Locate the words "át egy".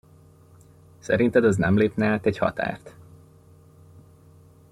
2.07-2.37